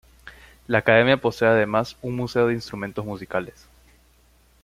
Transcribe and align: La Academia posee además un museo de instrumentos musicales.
La 0.65 0.79
Academia 0.79 1.17
posee 1.21 1.47
además 1.47 1.95
un 2.01 2.15
museo 2.15 2.47
de 2.47 2.55
instrumentos 2.55 3.05
musicales. 3.05 3.67